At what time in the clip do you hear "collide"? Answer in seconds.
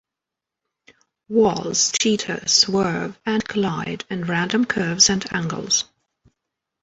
3.47-4.03